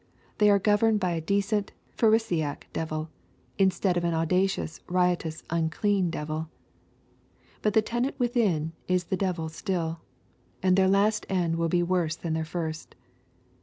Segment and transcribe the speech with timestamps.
[0.39, 3.11] They are governed by a decent, Pharisaic devil,
[3.59, 6.49] instead of an au dacious, riotous, unclean devil.—
[7.61, 9.99] But the tenant within is the devil still.
[10.63, 12.95] And their last end will be worse than their first.